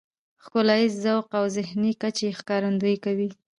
ښکلاييز 0.43 0.93
ذوق 1.03 1.27
او 1.39 1.45
ذهني 1.57 1.91
کچې 2.01 2.29
ښکارندويي 2.39 2.97
کوي. 3.05 3.29